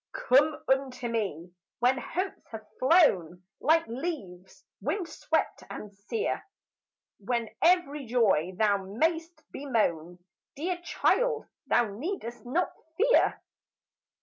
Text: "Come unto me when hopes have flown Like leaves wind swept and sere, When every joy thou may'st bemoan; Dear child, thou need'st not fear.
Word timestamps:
"Come 0.13 0.57
unto 0.67 1.07
me 1.09 1.53
when 1.77 1.99
hopes 1.99 2.41
have 2.49 2.65
flown 2.79 3.43
Like 3.59 3.85
leaves 3.85 4.63
wind 4.81 5.07
swept 5.07 5.63
and 5.69 5.93
sere, 5.93 6.43
When 7.19 7.47
every 7.61 8.07
joy 8.07 8.53
thou 8.57 8.77
may'st 8.83 9.43
bemoan; 9.51 10.17
Dear 10.55 10.77
child, 10.81 11.45
thou 11.67 11.91
need'st 11.93 12.43
not 12.47 12.71
fear. 12.97 13.43